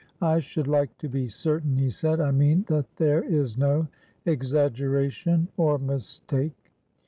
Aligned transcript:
"I 0.23 0.39
should 0.39 0.65
like 0.67 0.97
to 0.97 1.07
be 1.07 1.27
certain," 1.27 1.77
he 1.77 1.91
said. 1.91 2.19
"I 2.19 2.31
mean, 2.31 2.65
that 2.69 2.87
there 2.95 3.21
is 3.23 3.55
no 3.55 3.87
exaggeration 4.25 5.47
or 5.57 5.77
mistake." 5.77 6.57